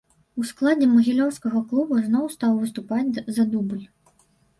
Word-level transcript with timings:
У 0.39 0.43
складзе 0.51 0.85
магілёўскага 0.93 1.61
клуба 1.73 1.99
зноў 2.05 2.23
стаў 2.37 2.55
выступаць 2.63 3.21
за 3.37 3.47
дубль. 3.53 3.85